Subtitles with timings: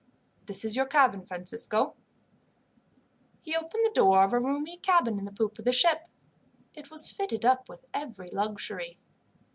[0.47, 1.93] "This is your cabin, Francisco."
[3.43, 6.07] He opened the door of a roomy cabin in the poop of the ship.
[6.73, 8.97] It was fitted up with every luxury.